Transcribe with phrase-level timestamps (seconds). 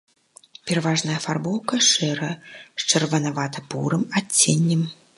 [0.69, 4.81] Пераважная афарбоўка шэрая з чырванавата-бурым адценнем.